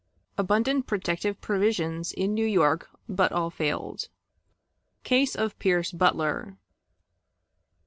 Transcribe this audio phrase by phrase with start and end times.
[0.35, 4.09] Abundant Protective Provisions in New York, but all failed.
[5.03, 6.57] Case of Pierce Butler.